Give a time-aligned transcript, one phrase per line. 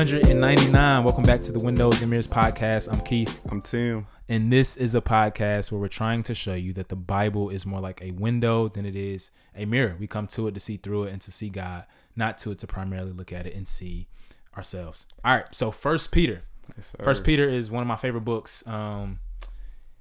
[0.00, 1.04] 199.
[1.04, 2.90] Welcome back to the Windows and Mirrors podcast.
[2.90, 3.38] I'm Keith.
[3.50, 4.06] I'm Tim.
[4.30, 7.66] And this is a podcast where we're trying to show you that the Bible is
[7.66, 9.96] more like a window than it is a mirror.
[10.00, 11.84] We come to it to see through it and to see God,
[12.16, 14.08] not to it to primarily look at it and see
[14.56, 15.06] ourselves.
[15.22, 16.44] All right, so First Peter.
[16.74, 18.66] Yes, First Peter is one of my favorite books.
[18.66, 19.18] Um,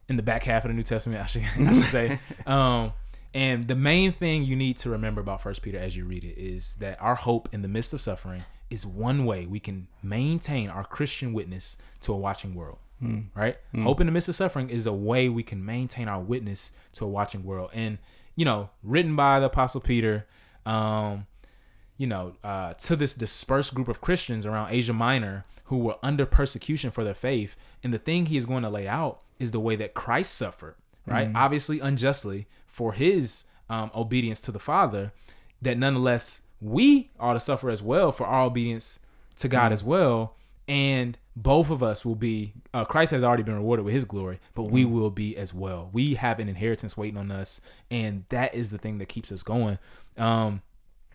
[0.07, 2.19] in the back half of the New Testament, I should, I should say.
[2.47, 2.93] Um,
[3.33, 6.39] and the main thing you need to remember about First Peter as you read it
[6.41, 10.69] is that our hope in the midst of suffering is one way we can maintain
[10.69, 12.77] our Christian witness to a watching world.
[13.03, 13.25] Mm.
[13.33, 13.57] Right?
[13.73, 13.83] Mm.
[13.83, 17.05] Hope in the midst of suffering is a way we can maintain our witness to
[17.05, 17.71] a watching world.
[17.73, 17.97] And,
[18.35, 20.27] you know, written by the Apostle Peter,
[20.65, 21.25] um,
[21.97, 26.25] you know, uh, to this dispersed group of Christians around Asia Minor who were under
[26.25, 27.55] persecution for their faith.
[27.83, 30.75] And the thing he is going to lay out is the way that Christ suffered,
[31.05, 31.31] right?
[31.31, 31.35] Mm.
[31.35, 35.13] Obviously, unjustly for his um, obedience to the Father,
[35.61, 38.99] that nonetheless we ought to suffer as well for our obedience
[39.37, 39.73] to God Mm.
[39.73, 40.35] as well.
[40.67, 44.39] And both of us will be, uh, Christ has already been rewarded with his glory,
[44.53, 44.91] but we Mm.
[44.91, 45.89] will be as well.
[45.93, 47.59] We have an inheritance waiting on us.
[47.89, 49.79] And that is the thing that keeps us going.
[50.17, 50.61] Um,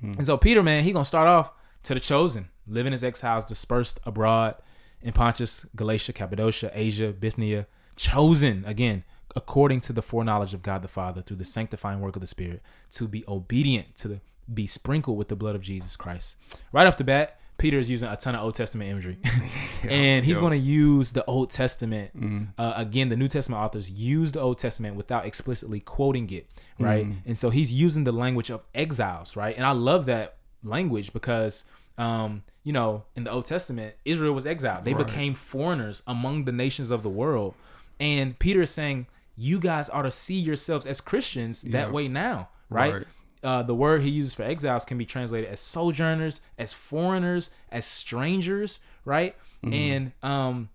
[0.03, 0.17] Mm.
[0.17, 1.53] and so Peter, man, he gonna start off
[1.85, 4.57] to the chosen, living as exiles, dispersed abroad
[5.03, 9.05] in Pontus, Galatia, Cappadocia, Asia, Bithynia, chosen again
[9.37, 12.63] according to the foreknowledge of God the Father through the sanctifying work of the Spirit
[12.93, 14.21] to be obedient to the
[14.53, 16.37] be sprinkled with the blood of Jesus Christ.
[16.73, 19.17] Right off the bat, Peter is using a ton of Old Testament imagery,
[19.89, 20.41] and he's yeah.
[20.41, 22.49] going to use the Old Testament Mm.
[22.59, 23.09] uh, again.
[23.11, 27.07] The New Testament authors use the Old Testament without explicitly quoting it, right?
[27.07, 27.17] Mm.
[27.27, 29.55] And so he's using the language of exiles, right?
[29.57, 31.65] And I love that language because,
[31.97, 34.85] um, you know, in the Old Testament, Israel was exiled.
[34.85, 35.07] They Right.
[35.07, 37.55] became foreigners among the nations of the world,
[38.01, 39.07] and Peter is saying,
[39.37, 41.91] you guys ought to see yourselves as Christians that Yeah.
[41.93, 42.93] way now, right?
[42.95, 43.07] Right.
[43.45, 47.85] Uh, the word he uses for exiles can be translated as sojourners, as foreigners, as
[47.85, 49.37] strangers, right?
[49.73, 50.69] And um,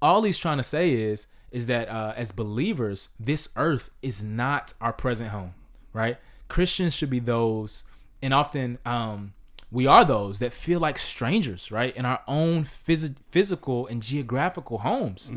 [0.00, 4.72] all he's trying to say is is that uh, as believers, this earth is not
[4.80, 5.52] our present home,
[5.92, 6.16] right?
[6.48, 7.84] Christians should be those,
[8.22, 9.34] and often um,
[9.70, 14.78] we are those that feel like strangers, right, in our own phys- physical and geographical
[14.78, 15.30] homes.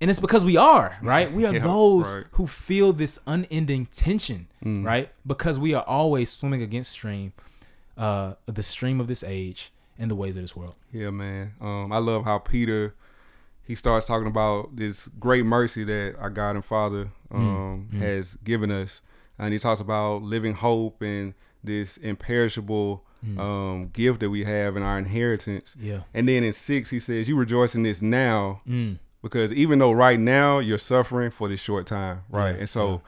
[0.00, 1.32] And it's because we are, right?
[1.32, 2.24] We are Yeah, those right.
[2.32, 4.84] who feel this unending tension, Mm.
[4.84, 5.10] right?
[5.26, 7.32] Because we are always swimming against stream,
[7.96, 10.74] uh, the stream of this age and the ways of this world.
[10.92, 11.52] Yeah, man.
[11.60, 12.94] Um, I love how Peter
[13.66, 17.98] he starts talking about this great mercy that our God and Father um, mm.
[17.98, 19.00] has given us,
[19.38, 23.38] and he talks about living hope and this imperishable Mm.
[23.40, 25.74] um, gift that we have in our inheritance.
[25.80, 26.00] Yeah.
[26.12, 28.98] And then in six, he says, "You rejoice in this now, Mm.
[29.24, 32.52] Because even though right now you're suffering for this short time, right?
[32.54, 33.02] Yeah, and so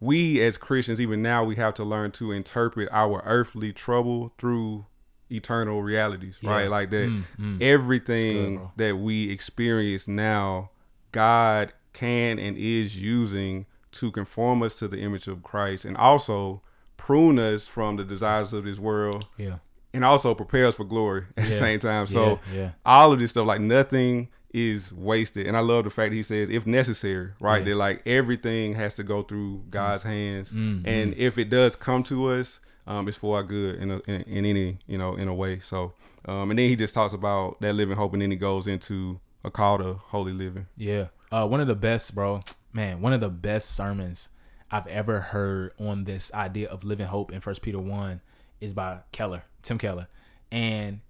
[0.00, 4.84] we as Christians, even now, we have to learn to interpret our earthly trouble through
[5.30, 6.50] eternal realities, Yeah.
[6.50, 6.68] right?
[6.70, 7.62] Like that Mm, mm.
[7.62, 8.72] everything bro.
[8.76, 10.70] that we experience now,
[11.12, 16.60] God can and is using to conform us to the image of Christ and also
[16.98, 19.58] prune us from the desires of this world Yeah.
[19.94, 22.06] and also prepare us for glory at the same time.
[22.06, 22.70] So yeah, yeah.
[22.84, 25.46] all of this stuff, like nothing is wasted.
[25.46, 27.58] And I love the fact that he says, if necessary, right?
[27.58, 27.70] Yeah.
[27.72, 30.52] That like everything has to go through God's hands.
[30.52, 33.98] Mm, And if it does come to us, um, it's for our good in, a,
[34.06, 35.58] in in any you know in a way.
[35.58, 35.92] So,
[36.24, 39.20] um, and then he just talks about that living hope, and then he goes into
[39.44, 40.66] a call to holy living.
[40.76, 41.08] Yeah.
[41.32, 42.42] Uh, one of the best, bro.
[42.72, 44.28] Man, one of the best sermons
[44.70, 48.20] I've ever heard on this idea of living hope in First Peter one
[48.60, 50.06] is by Keller, Tim Keller,
[50.52, 51.00] and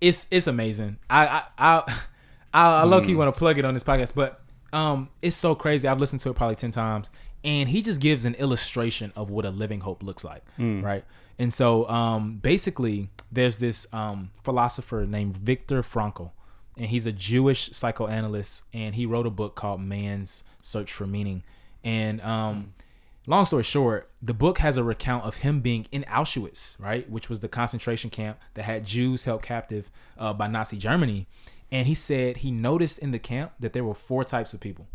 [0.00, 0.98] it's it's amazing.
[1.10, 1.98] I I I,
[2.52, 4.40] I, I low key want to plug it on this podcast, but
[4.72, 5.86] um, it's so crazy.
[5.88, 7.10] I've listened to it probably ten times,
[7.44, 10.42] and he just gives an illustration of what a living hope looks like,
[10.82, 11.04] right?
[11.38, 16.30] And so, um, basically, there's this um philosopher named Viktor Frankl,
[16.76, 21.42] and he's a Jewish psychoanalyst, and he wrote a book called Man's Search for Meaning.
[21.84, 22.74] And um,
[23.26, 27.28] long story short, the book has a recount of him being in Auschwitz, right, which
[27.30, 31.28] was the concentration camp that had Jews held captive uh, by Nazi Germany.
[31.70, 34.86] And he said he noticed in the camp that there were four types of people.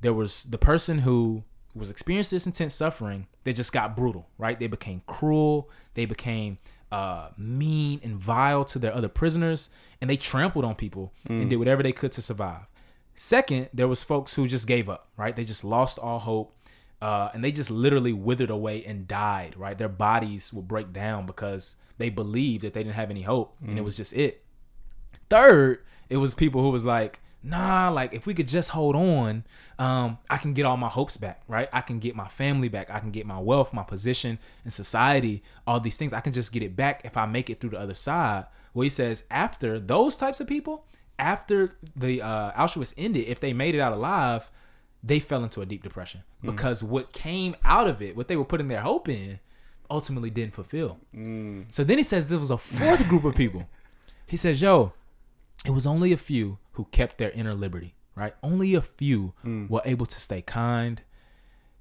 [0.00, 1.44] There was the person who
[1.74, 3.26] was experiencing this intense suffering.
[3.44, 4.58] They just got brutal, right?
[4.58, 5.70] They became cruel.
[5.94, 6.58] They became
[6.92, 9.70] uh, mean and vile to their other prisoners,
[10.00, 12.66] and they trampled on people and did whatever they could to survive.
[13.16, 15.34] Second, there was folks who just gave up, right?
[15.34, 16.56] They just lost all hope,
[17.02, 19.76] uh, and they just literally withered away and died, right?
[19.76, 23.78] Their bodies would break down because they believed that they didn't have any hope, and
[23.78, 24.43] it was just it.
[25.30, 29.44] Third, it was people who was like, nah, like if we could just hold on,
[29.78, 31.68] um, I can get all my hopes back, right?
[31.72, 32.90] I can get my family back.
[32.90, 36.12] I can get my wealth, my position in society, all these things.
[36.12, 38.46] I can just get it back if I make it through the other side.
[38.72, 40.84] Well, he says after those types of people,
[41.18, 44.50] after the uh, Auschwitz ended, if they made it out alive,
[45.02, 46.50] they fell into a deep depression Mm.
[46.50, 49.38] because what came out of it, what they were putting their hope in,
[49.90, 50.98] ultimately didn't fulfill.
[51.14, 51.66] Mm.
[51.72, 53.66] So then he says there was a fourth group of people.
[54.26, 54.92] He says, "Yo,
[55.64, 58.34] it was only a few who kept their inner liberty, right?
[58.42, 59.70] Only a few Mm.
[59.70, 61.00] were able to stay kind,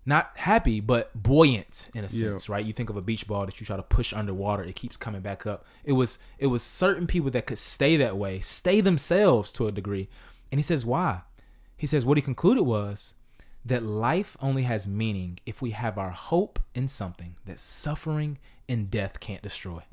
[0.05, 2.65] not happy, but buoyant in a sense, right?
[2.65, 5.21] You think of a beach ball that you try to push underwater, it keeps coming
[5.21, 5.65] back up.
[5.83, 9.71] It was it was certain people that could stay that way, stay themselves to a
[9.71, 10.09] degree.
[10.51, 11.21] And he says, why?
[11.77, 13.13] He says what he concluded was
[13.65, 18.37] that life only has meaning if we have our hope in something that suffering
[18.67, 19.83] and death can't destroy.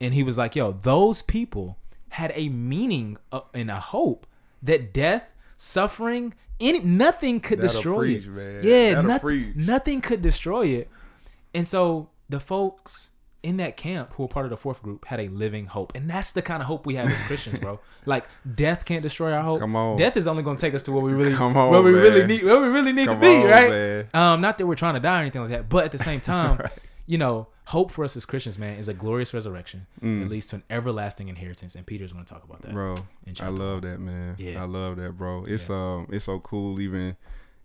[0.00, 1.76] And he was like, yo, those people
[2.10, 4.26] had a meaning uh, and a hope
[4.62, 8.30] that death, suffering, any nothing could That'll destroy preach, it.
[8.30, 8.60] man.
[8.64, 9.56] Yeah, That'll noth- preach.
[9.56, 10.88] nothing could destroy it.
[11.54, 13.10] And so the folks
[13.42, 15.92] in that camp who were part of the fourth group had a living hope.
[15.94, 17.78] And that's the kind of hope we have as Christians, bro.
[18.04, 18.24] Like
[18.54, 19.60] death can't destroy our hope.
[19.60, 19.96] Come on.
[19.98, 22.20] Death is only gonna take us to where we really Come on, where we really
[22.20, 22.28] man.
[22.28, 23.70] need where we really need Come to be, on, right?
[23.70, 24.08] man.
[24.14, 26.20] Um, not that we're trying to die or anything like that, but at the same
[26.22, 26.58] time,
[27.06, 29.86] you know, hope for us as Christians, man, is a glorious resurrection.
[30.02, 32.70] It leads to an everlasting inheritance, and Peter's going to talk about that.
[32.70, 32.74] Mm.
[32.74, 32.94] bro.
[33.40, 34.36] I love that, man.
[34.38, 34.62] Yeah.
[34.62, 35.44] I love that, bro.
[35.46, 37.16] It's um, it's so cool, even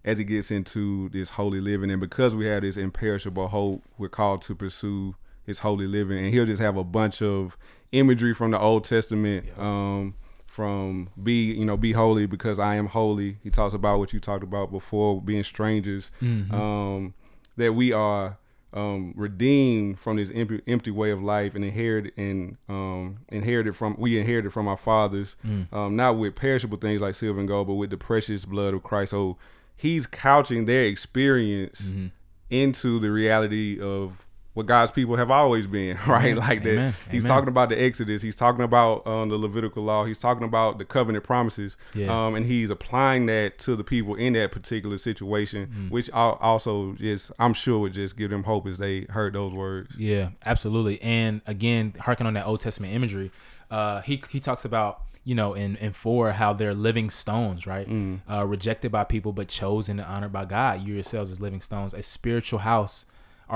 [0.06, 4.10] as he gets into this holy living, and because we have this imperishable hope, we're
[4.10, 5.16] called to pursue
[5.46, 7.58] his holy living, and he'll just have a bunch of
[7.94, 10.16] imagery from the Old Testament, um,
[10.48, 13.38] from be you know be holy because I am holy.
[13.42, 16.54] He talks about what you talked about before, being strangers, Mm-hmm.
[16.54, 17.14] um,
[17.56, 18.38] that we are
[18.74, 23.96] um, redeemed from this empty, empty way of life and inherited and um, inherited from
[24.00, 25.72] we inherited from our fathers, Mm.
[25.74, 28.81] um, not with perishable things like silver and gold, but with the precious blood of
[28.84, 29.12] Christ.
[29.12, 29.38] So
[29.75, 32.08] he's couching their experience Mm-hmm.
[32.50, 36.26] into the reality of what God's people have always been, right?
[36.32, 36.36] Amen.
[36.38, 36.72] Like that.
[36.74, 36.96] Amen.
[37.10, 37.36] He's Amen.
[37.36, 38.22] talking about the Exodus.
[38.22, 40.06] He's talking about um, the Levitical law.
[40.06, 41.76] He's talking about the covenant promises.
[41.96, 42.08] Yeah.
[42.28, 45.90] Um, and he's applying that to the people in that particular situation, Mm.
[45.92, 49.54] which al- also just, I'm sure, would just give them hope as they heard those
[49.54, 49.96] words.
[49.98, 51.02] Yeah, absolutely.
[51.02, 53.32] And again, harking on that Old Testament imagery,
[53.72, 57.88] uh, he he talks about you know in in four how they're living stones, right?
[58.30, 60.82] Uh, rejected by people but chosen and honored by God.
[60.84, 63.06] You yourselves as living stones, a spiritual house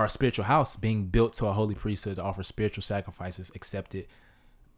[0.06, 4.08] a spiritual house being built to a holy priesthood to offer spiritual sacrifices accepted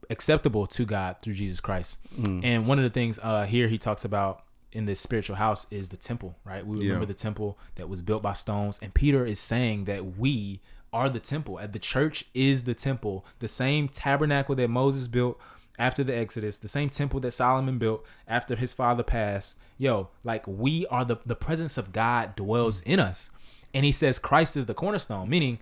[0.10, 2.00] acceptable to God through Jesus Christ.
[2.44, 5.89] And one of the things uh, here he talks about in this spiritual house is
[5.89, 6.66] the temple, right?
[6.66, 7.07] We remember Yeah.
[7.07, 10.62] the temple that was built by stones, and Peter is saying that we
[10.94, 11.57] are the temple.
[11.57, 15.39] And the church is the temple, the same tabernacle that Moses built
[15.77, 19.60] after the Exodus, the same temple that Solomon built after his father passed.
[19.77, 23.31] Yo, like we are the the presence of God dwells in us.
[23.74, 25.60] And he says Christ is the cornerstone, meaning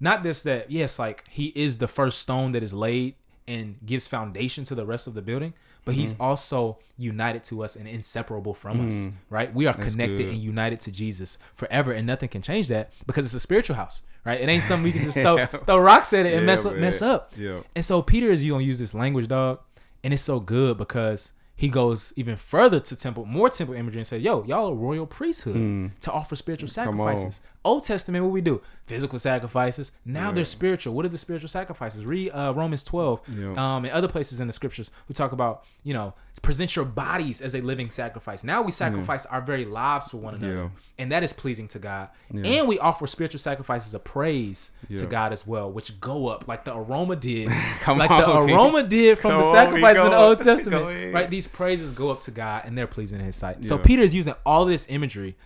[0.00, 3.14] not this that yes, like he is the first stone that is laid
[3.48, 6.22] and gives foundation to the rest of the building, but he's Mm-hmm.
[6.22, 9.52] also united to us and inseparable from us, right?
[9.54, 10.28] We are connected good.
[10.28, 14.02] and united to Jesus forever, and nothing can change that because it's a spiritual house,
[14.24, 14.38] right?
[14.40, 16.72] It ain't something we can just throw, throw rocks at it and Yeah, mess up,
[16.72, 16.80] man.
[16.82, 17.32] mess up.
[17.38, 17.60] Yeah.
[17.74, 19.60] And so Peter is you gonna use this language, dog,
[20.04, 24.06] and it's so good because he goes even further to temple, more temple imagery, and
[24.06, 25.98] says, "Yo, y'all a royal priesthood mm.
[25.98, 28.62] to offer spiritual sacrifices." Old Testament, what we do?
[28.86, 29.92] Physical sacrifices.
[30.04, 30.94] Now they're spiritual.
[30.94, 32.06] What are the spiritual sacrifices?
[32.06, 33.50] Read uh, Romans twelve, Yeah.
[33.52, 37.42] um, and other places in the scriptures who talk about, you know, present your bodies
[37.42, 38.44] as a living sacrifice.
[38.44, 40.68] Now we sacrifice our very lives for one another, Yeah.
[40.98, 42.08] and that is pleasing to God.
[42.30, 46.64] And we offer spiritual sacrifices of praise to God as well, which go up like
[46.64, 47.50] the aroma did,
[47.80, 48.54] Come like the on, King.
[48.56, 51.12] aroma did from Come the sacrifices in the Old Testament.
[51.14, 51.28] Right?
[51.28, 53.64] These praises go up to God and they're pleasing in his sight.
[53.66, 55.36] So Peter is using all this imagery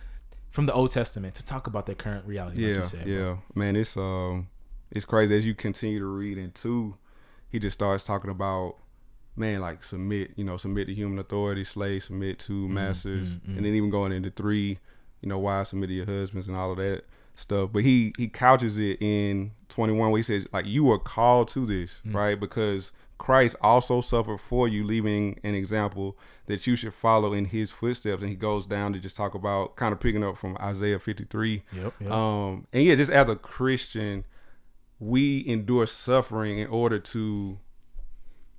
[0.53, 2.61] from the Old Testament to talk about their current reality.
[2.65, 3.13] like Yeah, you said, bro.
[3.13, 3.75] yeah, man.
[3.75, 4.47] It's um,
[4.91, 6.95] it's crazy as you continue to read into.
[7.49, 8.75] He just starts talking about,
[9.35, 13.57] man, like submit, you know, submit to human authority, slave submit to Mm-hmm, masters, and
[13.57, 14.77] then even going into three,
[15.21, 17.03] you know, wives submit to your husbands and all of that
[17.35, 17.71] stuff.
[17.73, 21.47] But he he couches it in twenty one where he says like you are called
[21.49, 22.13] to this, Mm.
[22.13, 22.39] right?
[22.39, 22.91] Because
[23.23, 28.21] Christ also suffered for you, leaving an example that you should follow in his footsteps.
[28.21, 31.63] And he goes down to just talk about kind of picking up from Isaiah 53.
[31.71, 32.11] Yep, yep.
[32.11, 34.25] Um, and yeah, just as a Christian,
[34.99, 37.59] we endure suffering in order to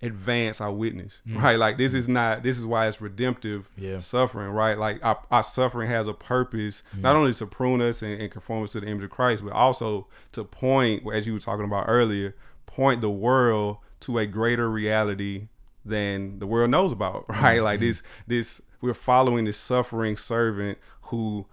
[0.01, 1.41] advance our witness, mm-hmm.
[1.41, 1.59] right?
[1.59, 2.15] Like this is mm-hmm.
[2.15, 3.99] not, this is why it's redemptive Yeah.
[3.99, 4.79] suffering, right?
[4.79, 7.03] Like our, our suffering has a purpose, mm-hmm.
[7.03, 9.53] not only to prune us and, and conform us to the image of Christ, but
[9.53, 14.71] also to point, as you were talking about earlier, point the world to a greater
[14.71, 15.49] reality
[15.85, 17.63] than the world knows about, right?
[17.63, 21.47] Like this, this, we're following this suffering servant who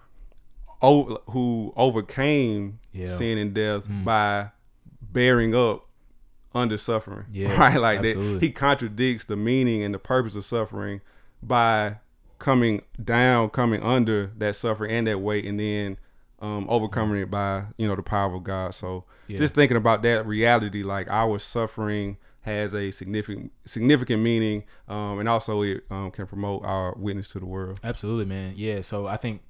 [0.81, 3.07] o- who overcame Yeah.
[3.07, 4.51] sin and death by
[5.01, 5.87] bearing up
[6.53, 7.25] under suffering.
[7.31, 7.77] Yeah, right.
[7.79, 11.01] Like that, he contradicts the meaning and the purpose of suffering
[11.41, 11.97] by
[12.39, 15.97] coming down, coming under that suffering and that weight, and then
[16.39, 18.73] um, overcoming it by you know the power of God.
[18.73, 19.37] So Yeah.
[19.37, 25.29] just thinking about that reality, like our suffering has a significant significant meaning, um, and
[25.29, 27.79] also it um, can promote our witness to the world.
[27.83, 28.53] Absolutely, man.
[28.55, 28.81] Yeah.
[28.81, 29.41] So I think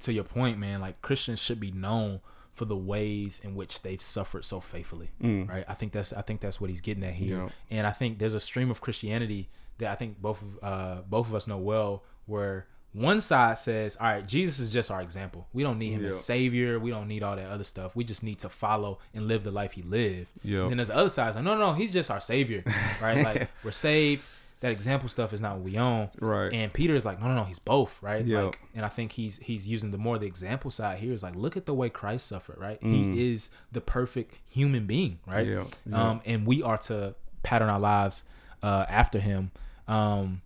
[0.00, 2.20] to your point, man, like Christians should be known
[2.54, 5.10] for the ways in which they've suffered so faithfully.
[5.20, 5.64] Right.
[5.68, 7.48] I think that's I think that's what he's getting at here.
[7.70, 11.26] And I think there's a stream of Christianity that I think both of uh both
[11.28, 15.46] of us know well where one side says, All right, Jesus is just our example.
[15.52, 16.78] We don't need him as savior.
[16.78, 17.94] We don't need all that other stuff.
[17.94, 20.28] We just need to follow and live the life he lived.
[20.42, 20.62] Yeah.
[20.62, 22.64] And then there's the other side, like, no, no, no, he's just our savior.
[23.02, 23.22] Right?
[23.22, 24.22] like we're saved.
[24.60, 26.08] That example stuff is not what we own.
[26.18, 26.50] Right.
[26.50, 28.24] And Peter is like, no, no, no, he's both, right?
[28.24, 28.44] Yeah.
[28.44, 31.36] Like, and I think he's he's using the more the example side here is like,
[31.36, 32.80] look at the way Christ suffered, right?
[32.80, 33.14] Mm.
[33.14, 35.46] He is the perfect human being, right?
[35.46, 35.64] Yeah.
[35.92, 38.24] Um, and we are to pattern our lives
[38.62, 39.50] uh, after him.
[39.88, 40.40] Um,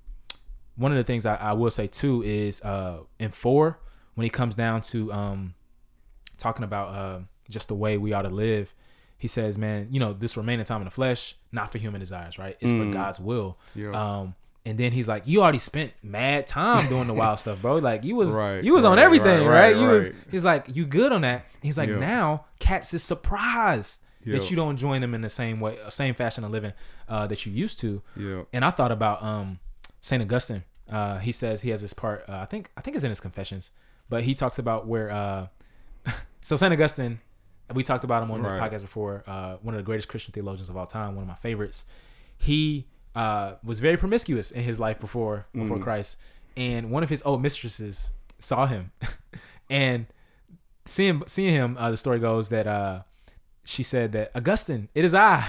[0.81, 3.79] one of the things I, I will say too is uh, in four
[4.15, 5.55] when he comes down to um,
[6.39, 7.19] talking about uh,
[7.51, 8.75] just the way we ought to live.
[9.19, 12.39] He says, "Man, you know, this remaining time in the flesh, not for human desires,
[12.39, 12.57] right?
[12.61, 13.91] It's for God's will." Yeah.
[13.91, 14.35] Um,
[14.65, 17.77] and then he's like, "You already spent mad time doing the wild stuff, bro.
[17.77, 19.75] Like you was, Right, you was on everything, right, right?
[19.75, 21.99] right, You was." He's like, "You good on that?" He's like, Yeah.
[21.99, 26.43] "Now, Cats is surprised that you don't join them in the same way, same fashion
[26.45, 26.73] of living
[27.07, 28.43] uh, that you used to." Yeah.
[28.55, 29.59] And I thought about um,
[30.01, 30.65] Saint Augustine.
[30.91, 32.25] Uh, he says he has this part.
[32.29, 33.71] Uh, I think I think it's in his Confessions,
[34.09, 35.11] but he talks about where.
[35.11, 35.47] Uh,
[36.41, 37.21] so Saint Augustine,
[37.75, 38.71] we talked about him on this Right.
[38.71, 39.23] podcast before.
[39.27, 41.85] Uh, one of the greatest Christian theologians of all time, one of my favorites.
[42.39, 46.19] He uh, was very promiscuous in his life before before Christ,
[46.57, 48.93] and one of his old mistresses saw him,
[49.71, 50.07] and
[50.87, 53.03] seeing seeing him, uh, the story goes that uh,
[53.65, 55.47] she said that Augustine, it is I.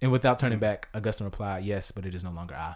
[0.00, 2.74] And without turning back, Augustine replied, "Yes, but it is no longer I."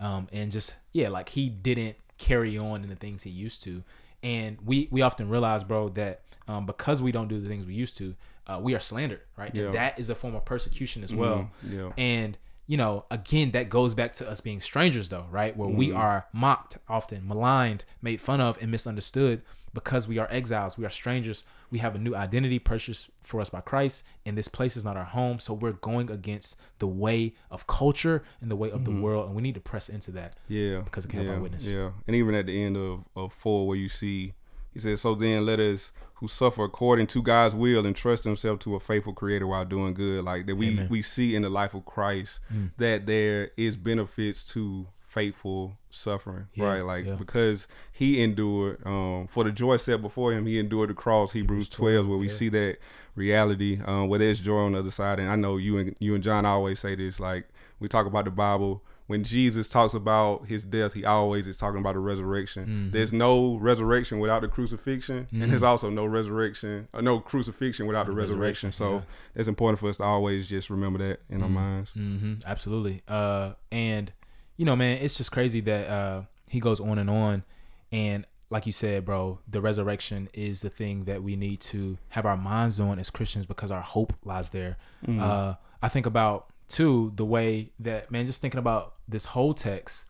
[0.00, 3.82] Um, and just yeah, like he didn't carry on in the things he used to.
[4.22, 7.74] And we we often realize, bro, that um, because we don't do the things we
[7.74, 8.14] used to,
[8.46, 9.54] uh, we are slandered, right?
[9.54, 9.66] Yeah.
[9.66, 11.50] And that is a form of persecution as well.
[11.68, 11.90] yeah.
[11.96, 15.56] And you know, again, that goes back to us being strangers, though, right?
[15.56, 19.42] Where we are mocked often, maligned, made fun of, and misunderstood
[19.76, 21.44] because we are exiles, we are strangers.
[21.70, 24.96] We have a new identity purchased for us by Christ, and this place is not
[24.96, 25.38] our home.
[25.38, 29.36] So we're going against the way of culture and the way of the world, and
[29.36, 30.34] we need to press into that.
[30.48, 31.66] Yeah, because it can help yeah, our witness.
[31.66, 34.32] Yeah, and even at the end of, of four, where you see,
[34.72, 38.58] he says, "So then, let us who suffer according to God's will and trust Himself
[38.60, 40.88] to a faithful Creator while doing good." Like that, we Amen.
[40.88, 42.70] we see in the life of Christ Mm.
[42.78, 46.80] that there is benefits to faithful suffering, Yeah, right?
[46.84, 47.14] Like yeah.
[47.14, 51.32] because He endured um, for the joy set before Him, He endured the cross.
[51.32, 52.34] Hebrews twelve, where we yeah.
[52.34, 52.76] see that
[53.14, 55.18] reality, um, where there's joy on the other side.
[55.18, 57.48] And I know you and you and John always say this, like
[57.80, 58.82] we talk about the Bible.
[59.08, 62.64] When Jesus talks about his death, he always is talking about the resurrection.
[62.66, 62.90] Mm-hmm.
[62.90, 68.06] There's no resurrection without the crucifixion, and there's also no resurrection, or no crucifixion without
[68.06, 68.70] the resurrection.
[68.70, 69.06] resurrection, So
[69.36, 71.90] it's important for us to always just remember that in our minds.
[71.90, 73.02] hmm absolutely.
[73.06, 74.10] Uh, and
[74.56, 77.44] you know, man, it's just crazy that uh, he goes on and on,
[77.92, 82.24] and like you said, bro, the resurrection is the thing that we need to have
[82.24, 84.76] our minds on as Christians because our hope lies there.
[85.20, 90.06] Uh, I think about too the way that man, just thinking about this whole text.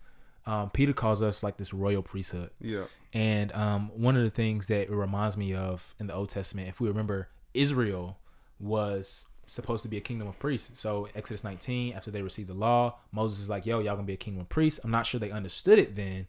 [0.46, 2.50] Um, Peter calls us like this royal priesthood.
[2.60, 6.28] Yeah, And um, one of the things that it reminds me of in the Old
[6.28, 8.18] Testament, if we remember, Israel
[8.60, 10.78] was supposed to be a kingdom of priests.
[10.78, 14.12] So Exodus 19, after they received the law, Moses is like, "Yo, y'all gonna be
[14.14, 16.26] a kingdom of priests." I'm not sure they understood it then,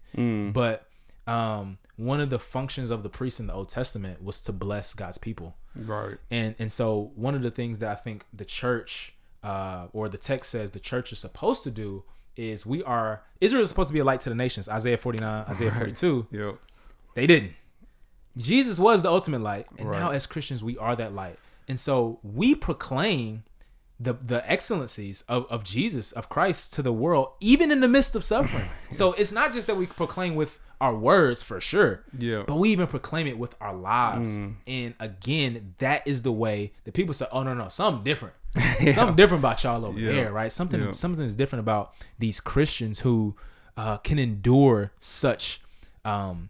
[0.53, 0.88] but
[1.27, 4.93] um, one of the functions of the priests in the Old Testament was to bless
[4.93, 6.15] God's people right.
[6.31, 10.17] and and so one of the things that I think the church uh, or the
[10.17, 12.03] text says the church is supposed to do
[12.38, 14.69] is we are Israel is supposed to be a light to the nations.
[14.69, 16.27] Isaiah 49, Isaiah 42.
[16.31, 16.51] Yeah,
[17.15, 17.53] They didn't.
[18.38, 20.00] Jesus was the ultimate light, and Right.
[20.00, 21.39] now as Christians we are that light.
[21.67, 23.43] And so we proclaim
[24.00, 28.15] the the excellencies of, of Jesus, of Christ to the world, even in the midst
[28.15, 28.65] of suffering.
[28.91, 32.03] so it's not just that we proclaim with our words for sure.
[32.17, 32.43] Yeah.
[32.45, 34.38] But we even proclaim it with our lives.
[34.67, 38.36] And again, that is the way that people say, Oh no, no, something different.
[38.93, 40.12] Something different about y'all over Yeah.
[40.12, 40.51] there, right?
[40.51, 40.91] Something Yeah.
[40.91, 43.36] something is different about these Christians who
[43.75, 45.62] uh, can endure such
[46.05, 46.50] um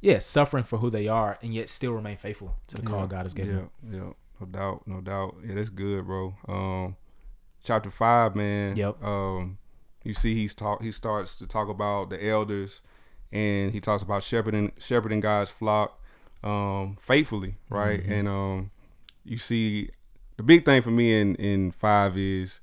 [0.00, 3.22] yeah, suffering for who they are and yet still remain faithful to the call God
[3.24, 4.04] has given yeah, them.
[4.06, 4.12] yeah.
[4.40, 5.36] No doubt, no doubt.
[5.46, 6.34] Yeah, that's good, bro.
[6.48, 6.96] Um,
[7.64, 8.76] chapter five, man.
[8.76, 9.02] Yep.
[9.02, 9.58] Um,
[10.04, 10.82] you see, he's talk.
[10.82, 12.82] He starts to talk about the elders,
[13.32, 16.00] and he talks about shepherding shepherding God's flock
[16.44, 18.00] um, faithfully, right?
[18.00, 18.12] Mm-hmm.
[18.12, 18.70] And um,
[19.24, 19.90] you see,
[20.36, 22.60] the big thing for me in in five is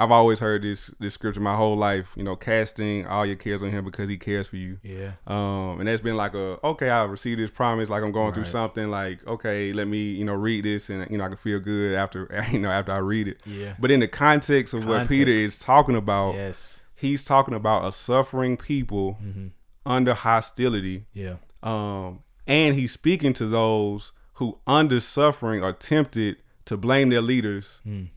[0.00, 2.06] I've always heard this this scripture my whole life.
[2.16, 4.78] You know, casting all your cares on Him because He cares for you.
[4.82, 5.12] Yeah.
[5.26, 6.88] Um, and that's been like a okay.
[6.88, 7.90] I received this promise.
[7.90, 8.34] Like I'm going right.
[8.34, 8.90] through something.
[8.90, 11.94] Like okay, let me you know read this and you know I can feel good
[11.94, 13.40] after you know after I read it.
[13.44, 13.74] Yeah.
[13.78, 15.00] But in the context of context.
[15.00, 19.48] what Peter is talking about, yes, he's talking about a suffering people mm-hmm.
[19.84, 21.04] under hostility.
[21.12, 21.36] Yeah.
[21.62, 27.82] Um, and he's speaking to those who under suffering are tempted to blame their leaders.
[27.86, 28.08] Mm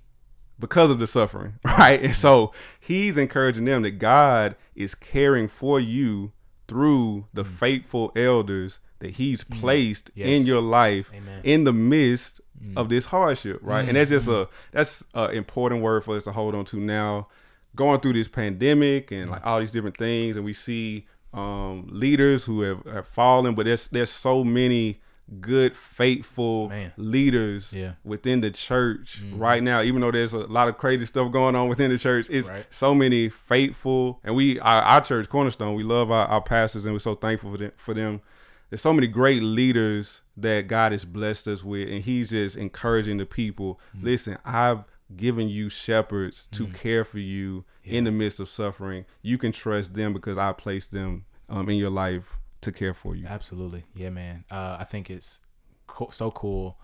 [0.63, 2.01] because of the suffering, right?
[2.01, 6.31] And so he's encouraging them that God is caring for you
[6.69, 7.53] through the mm.
[7.53, 9.59] faithful elders that he's mm.
[9.59, 10.29] placed yes.
[10.29, 11.41] in your life Amen.
[11.43, 12.77] in the midst mm.
[12.77, 13.83] of this hardship, right?
[13.83, 13.89] Mm.
[13.89, 14.43] And that's just mm.
[14.43, 17.27] a that's an important word for us to hold on to now
[17.75, 22.45] going through this pandemic and like all these different things and we see um, leaders
[22.45, 25.01] who have, have fallen, but there's there's so many
[25.39, 26.91] good, faithful Man.
[26.97, 27.93] leaders yeah.
[28.03, 29.39] within the church mm-hmm.
[29.39, 29.81] right now.
[29.81, 32.65] Even though there's a lot of crazy stuff going on within the church, it's right.
[32.69, 34.19] so many faithful.
[34.23, 37.51] And we, our, our, church, Cornerstone, we love our, our pastors, and we're so thankful
[37.51, 38.21] for them, for them.
[38.69, 43.17] There's so many great leaders that God has blessed us with, and He's just encouraging
[43.17, 43.79] the people.
[43.95, 44.05] Mm-hmm.
[44.05, 44.83] Listen, I've
[45.15, 46.73] given you shepherds to mm-hmm.
[46.73, 47.97] care for you yeah.
[47.97, 49.05] in the midst of suffering.
[49.21, 53.15] You can trust them because I placed them um, in your life to care for
[53.15, 53.25] you.
[53.27, 54.43] Absolutely, yeah, man.
[54.49, 55.45] Uh, I think it's
[55.87, 56.79] co- so cool,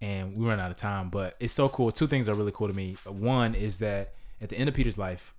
[0.00, 1.90] and we run out of time, but it's so cool.
[1.90, 2.96] Two things are really cool to me.
[3.04, 5.34] One is that at the end of Peter's life,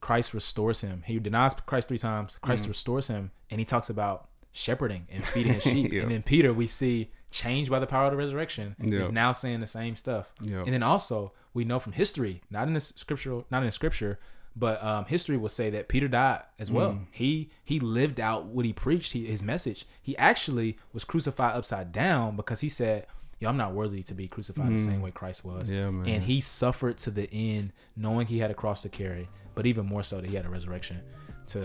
[0.00, 1.02] Christ restores him.
[1.06, 2.38] He denies Christ three times.
[2.40, 5.92] Christ mm restores him, and he talks about shepherding and feeding his sheep.
[5.92, 9.60] And then Peter, we see changed by the power of the resurrection, is now saying
[9.60, 10.32] the same stuff.
[10.62, 14.18] And then also we know from history, not in the scriptural, not in the scripture,
[14.58, 16.92] but um, history will say that Peter died as well.
[16.92, 17.06] Mm.
[17.10, 19.86] He he lived out what he preached, he, his message.
[20.02, 23.06] He actually was crucified upside down because he said,
[23.38, 24.76] "Yo, I'm not worthy to be crucified mm.
[24.76, 25.02] the same mm.
[25.02, 28.82] way Christ was." Yeah, and he suffered to the end, knowing he had a cross
[28.82, 31.00] to carry, but even more so that he had a resurrection
[31.48, 31.62] to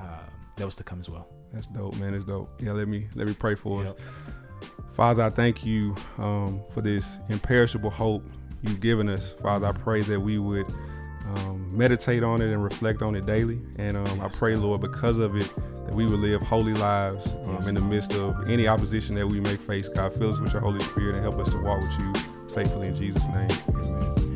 [0.00, 0.18] uh,
[0.56, 1.28] that was to come as well.
[1.52, 2.14] That's dope, man.
[2.14, 2.50] It's dope.
[2.60, 3.94] Yeah, let me let me pray for yep.
[3.94, 4.02] us.
[4.92, 8.24] Father, I thank you um, for this imperishable hope
[8.62, 9.34] you've given us.
[9.34, 10.66] Father, I pray that we would
[11.36, 13.60] um, meditate on it and reflect on it daily.
[13.76, 15.50] And um, I pray, Lord, because of it,
[15.86, 19.40] that we will live holy lives um, in the midst of any opposition that we
[19.40, 19.88] may face.
[19.88, 22.12] God, fill us with your Holy Spirit and help us to walk with you
[22.54, 23.48] faithfully in Jesus' name.
[23.68, 24.27] Amen.